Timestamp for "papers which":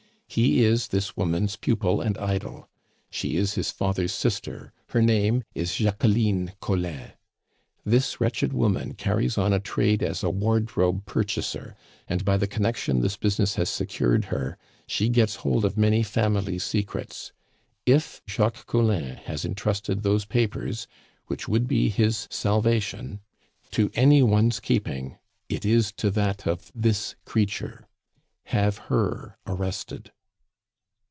20.23-21.49